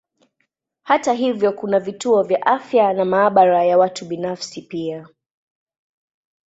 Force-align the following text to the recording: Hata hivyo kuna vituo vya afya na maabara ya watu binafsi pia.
Hata 0.83 1.13
hivyo 1.13 1.51
kuna 1.53 1.79
vituo 1.79 2.23
vya 2.23 2.45
afya 2.45 2.93
na 2.93 3.05
maabara 3.05 3.65
ya 3.65 3.77
watu 3.77 4.05
binafsi 4.05 4.61
pia. 4.61 5.07